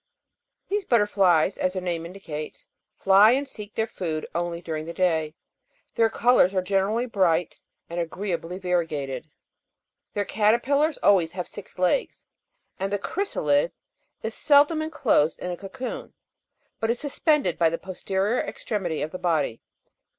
[0.67, 2.67] These butterflies, as their name indicates,
[2.97, 5.35] fly and seek their food only during the day;
[5.93, 9.29] their colours are generally bright and agreeably variegated.
[10.15, 12.25] Their caterpillars always have six legs,
[12.79, 13.73] and the chrysalid
[14.23, 16.15] is seldom enclosed in a cocoon,
[16.79, 19.61] but is suspended by the posterior extremity of the body.